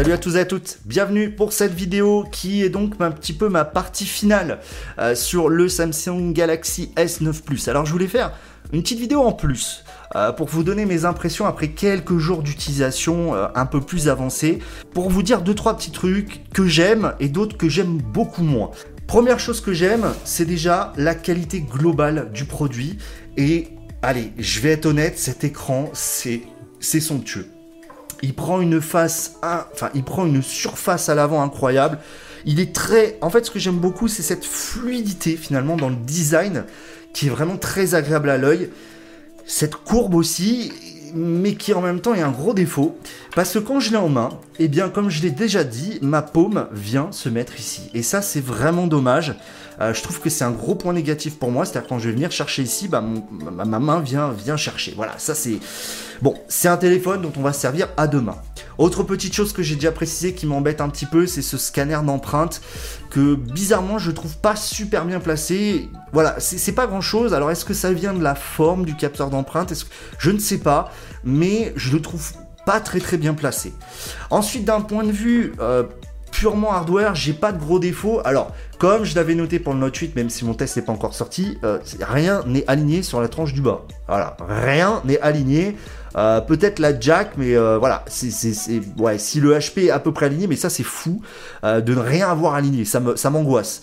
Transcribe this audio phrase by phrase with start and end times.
[0.00, 3.34] Salut à tous et à toutes, bienvenue pour cette vidéo qui est donc un petit
[3.34, 4.60] peu ma partie finale
[4.98, 7.68] euh, sur le Samsung Galaxy S9 Plus.
[7.68, 8.32] Alors je voulais faire
[8.72, 9.84] une petite vidéo en plus
[10.16, 14.60] euh, pour vous donner mes impressions après quelques jours d'utilisation euh, un peu plus avancée,
[14.94, 18.70] pour vous dire deux trois petits trucs que j'aime et d'autres que j'aime beaucoup moins.
[19.06, 22.96] Première chose que j'aime, c'est déjà la qualité globale du produit
[23.36, 23.68] et
[24.00, 26.40] allez, je vais être honnête, cet écran c'est
[26.80, 27.50] c'est somptueux.
[28.22, 29.36] Il prend une face,
[29.94, 31.98] il prend une surface à l'avant incroyable.
[32.44, 35.96] Il est très, en fait, ce que j'aime beaucoup, c'est cette fluidité finalement dans le
[35.96, 36.64] design
[37.12, 38.70] qui est vraiment très agréable à l'œil.
[39.46, 40.72] Cette courbe aussi,
[41.14, 42.98] mais qui en même temps est un gros défaut,
[43.34, 46.22] parce que quand je l'ai en main, eh bien comme je l'ai déjà dit, ma
[46.22, 47.90] paume vient se mettre ici.
[47.94, 49.34] Et ça c'est vraiment dommage.
[49.80, 52.14] Euh, je trouve que c'est un gros point négatif pour moi, c'est-à-dire quand je vais
[52.14, 54.92] venir chercher ici, bah, ma, main vient, vient chercher.
[54.96, 55.58] Voilà, ça c'est...
[56.22, 58.36] Bon, c'est un téléphone dont on va se servir à deux mains.
[58.76, 61.98] Autre petite chose que j'ai déjà précisé qui m'embête un petit peu, c'est ce scanner
[62.04, 62.60] d'empreinte
[63.10, 65.88] que bizarrement je trouve pas super bien placé.
[66.12, 67.32] Voilà, c'est pas grand chose.
[67.34, 69.72] Alors est-ce que ça vient de la forme du capteur d'empreinte?
[70.18, 70.90] Je ne sais pas,
[71.24, 72.32] mais je le trouve
[72.66, 73.72] pas très très bien placé.
[74.30, 75.84] Ensuite, d'un point de vue euh,
[76.40, 78.22] purement hardware, j'ai pas de gros défauts.
[78.24, 80.92] Alors, comme je l'avais noté pour le Note 8, même si mon test n'est pas
[80.92, 83.82] encore sorti, euh, rien n'est aligné sur la tranche du bas.
[84.08, 85.76] Voilà, rien n'est aligné.
[86.16, 88.56] Euh, peut-être la jack, mais euh, voilà, c'est,
[88.96, 91.20] ouais, si le HP est à peu près aligné, mais ça c'est fou
[91.62, 93.82] de ne rien avoir aligné, ça, ça m'angoisse.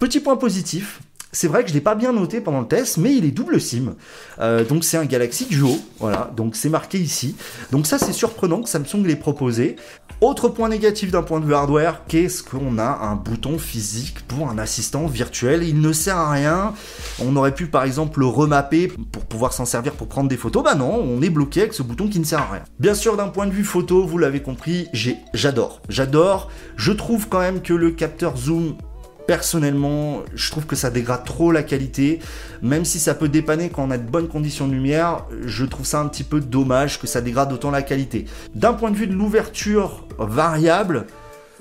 [0.00, 1.00] petit point positif,
[1.32, 3.60] c'est vrai que je l'ai pas bien noté pendant le test, mais il est double
[3.60, 3.94] SIM.
[4.38, 7.36] Euh, donc c'est un Galaxy Duo, voilà, donc c'est marqué ici.
[7.72, 9.76] Donc ça c'est surprenant que Samsung l'ait proposé.
[10.22, 14.48] Autre point négatif d'un point de vue hardware, qu'est-ce qu'on a un bouton physique pour
[14.48, 15.62] un assistant virtuel?
[15.62, 16.72] Il ne sert à rien.
[17.22, 20.64] On aurait pu par exemple le remapper pour pouvoir s'en servir pour prendre des photos.
[20.64, 22.62] Bah non, on est bloqué avec ce bouton qui ne sert à rien.
[22.78, 24.88] Bien sûr, d'un point de vue photo, vous l'avez compris,
[25.34, 25.82] j'adore.
[25.90, 26.50] J'adore.
[26.76, 28.76] Je trouve quand même que le capteur zoom
[29.26, 32.20] personnellement, je trouve que ça dégrade trop la qualité.
[32.62, 35.86] Même si ça peut dépanner quand on a de bonnes conditions de lumière, je trouve
[35.86, 38.26] ça un petit peu dommage que ça dégrade autant la qualité.
[38.54, 41.06] D'un point de vue de l'ouverture variable,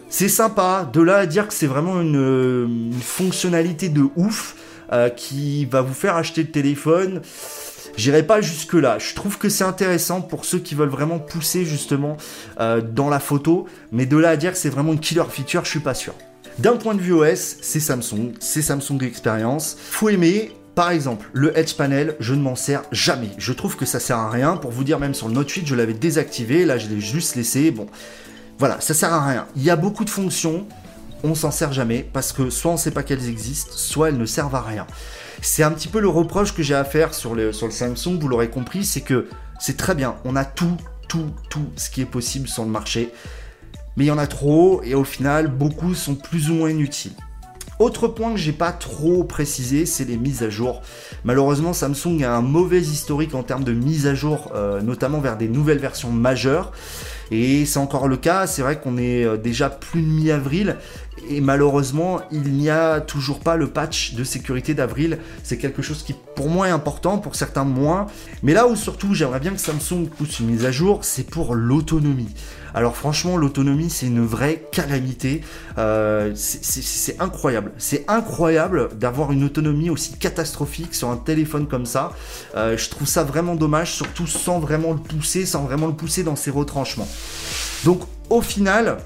[0.10, 0.90] c'est sympa.
[0.92, 4.56] De là à dire que c'est vraiment une, fonctionnalité de ouf
[4.92, 7.22] euh, qui va vous faire acheter le téléphone.
[7.98, 8.98] J'irai pas jusque là.
[9.00, 12.18] Je trouve que c'est intéressant pour ceux qui veulent vraiment pousser justement
[12.60, 15.64] euh, dans la photo, mais de là à dire que c'est vraiment une killer feature,
[15.64, 16.14] je suis pas sûr.
[16.60, 19.76] D'un point de vue OS, c'est Samsung, c'est Samsung Experience.
[19.78, 23.32] Faut aimer, par exemple, le Edge Panel, je ne m'en sers jamais.
[23.38, 24.56] Je trouve que ça sert à rien.
[24.56, 26.64] Pour vous dire, même sur le Note 8, je l'avais désactivé.
[26.64, 27.72] Là, je l'ai juste laissé.
[27.72, 27.88] Bon,
[28.58, 29.48] voilà, ça sert à rien.
[29.58, 30.66] Il y a beaucoup de fonctions,
[31.26, 34.18] on s'en sert jamais parce que soit on ne sait pas qu'elles existent, soit elles
[34.18, 34.88] ne servent à rien.
[35.42, 38.18] C'est un petit peu le reproche que j'ai à faire sur le, sur le Samsung,
[38.20, 39.28] vous l'aurez compris, c'est que
[39.60, 40.78] c'est très bien, on a tout,
[41.10, 43.12] tout, tout ce qui est possible sur le marché
[43.98, 47.14] mais il y en a trop et au final beaucoup sont plus ou moins inutiles.
[47.78, 50.82] Autre point que j'ai pas trop précisé, c'est les mises à jour.
[51.26, 55.36] Malheureusement, Samsung a un mauvais historique en termes de mise à jour, euh, notamment vers
[55.36, 56.72] des nouvelles versions majeures.
[57.32, 60.78] Et c'est encore le cas, c'est vrai qu'on est euh, déjà plus de mi-avril
[61.30, 65.18] et malheureusement il n'y a toujours pas le patch de sécurité d'avril.
[65.44, 68.08] C'est quelque chose qui pour moi est important, pour certains moins.
[68.44, 71.56] Mais là où surtout j'aimerais bien que Samsung pousse une mise à jour, c'est pour
[71.56, 72.30] l'autonomie.
[72.76, 75.42] Alors franchement l'autonomie c'est une vraie calamité.
[75.78, 77.72] Euh, c'est incroyable.
[77.78, 82.12] C'est incroyable d'avoir une autonomie aussi catastrophique sur un téléphone comme ça.
[82.56, 86.24] Euh, je trouve ça vraiment dommage, surtout sans vraiment le pousser, sans vraiment le pousser
[86.24, 87.08] dans ses retranchements.
[87.86, 88.98] Donc au final,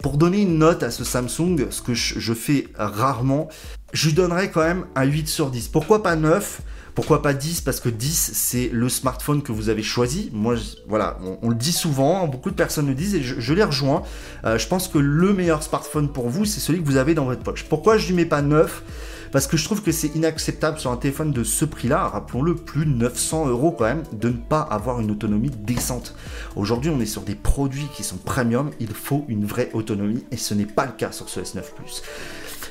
[0.00, 3.48] pour donner une note à ce Samsung, ce que je fais rarement,
[3.92, 5.68] je donnerais quand même un 8 sur 10.
[5.68, 6.60] Pourquoi pas 9
[6.98, 10.30] pourquoi pas 10 Parce que 10, c'est le smartphone que vous avez choisi.
[10.32, 10.56] Moi,
[10.88, 14.02] voilà, on, le dit souvent, beaucoup de personnes le disent et je, les rejoins.
[14.44, 17.26] Euh, je pense que le meilleur smartphone pour vous, c'est celui que vous avez dans
[17.26, 17.66] votre poche.
[17.68, 18.82] Pourquoi je lui mets pas 9
[19.30, 22.84] parce que je trouve que c'est inacceptable sur un téléphone de ce prix-là, rappelons-le, plus
[22.84, 26.16] de 900 euros quand même, de ne pas avoir une autonomie décente.
[26.56, 30.36] Aujourd'hui, on est sur des produits qui sont premium, il faut une vraie autonomie, et
[30.36, 32.02] ce n'est pas le cas sur ce S9 Plus.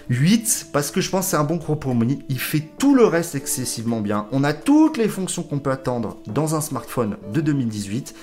[0.09, 2.19] 8 parce que je pense que c'est un bon compromis.
[2.29, 4.27] Il fait tout le reste excessivement bien.
[4.31, 8.15] On a toutes les fonctions qu'on peut attendre dans un smartphone de 2018.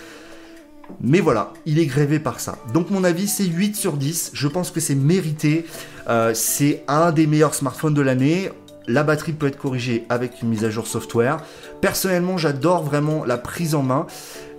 [1.00, 2.58] Mais voilà, il est grévé par ça.
[2.72, 4.32] Donc mon avis c'est 8 sur 10.
[4.34, 5.66] Je pense que c'est mérité.
[6.08, 8.50] Euh, c'est un des meilleurs smartphones de l'année.
[8.86, 11.38] La batterie peut être corrigée avec une mise à jour software.
[11.80, 14.06] Personnellement, j'adore vraiment la prise en main.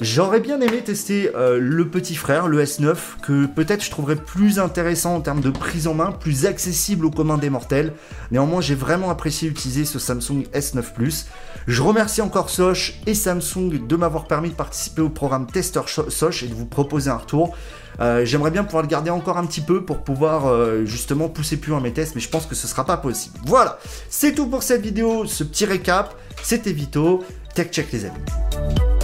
[0.01, 4.59] J'aurais bien aimé tester euh, le petit frère, le S9, que peut-être je trouverais plus
[4.59, 7.93] intéressant en termes de prise en main, plus accessible aux communs des mortels.
[8.29, 11.27] Néanmoins, j'ai vraiment apprécié utiliser ce Samsung S9 Plus.
[11.67, 16.43] Je remercie encore Soch et Samsung de m'avoir permis de participer au programme Tester Soch
[16.43, 17.55] et de vous proposer un retour.
[18.01, 21.55] Euh, j'aimerais bien pouvoir le garder encore un petit peu pour pouvoir euh, justement pousser
[21.55, 23.37] plus loin mes tests, mais je pense que ce sera pas possible.
[23.45, 26.13] Voilà, c'est tout pour cette vidéo, ce petit récap.
[26.43, 27.23] C'était Vito,
[27.55, 28.94] Tech Check les amis.